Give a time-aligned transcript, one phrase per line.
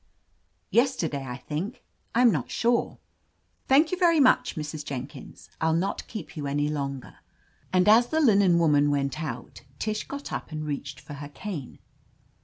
[0.71, 1.75] "Yesterday, I thinlc.
[2.15, 2.97] I'm not sure/'
[3.67, 4.83] 'Thank you very much, Mrs.
[4.83, 5.47] Jenkins.
[5.61, 7.17] Til not keep you any longer."
[7.71, 11.77] And as the linen woman went out, Tish got up and reached for her cane.